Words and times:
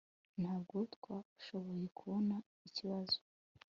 Ntabwo 0.41 0.75
twashoboye 0.95 1.85
kubona 1.97 2.35
ikibazo 2.67 3.17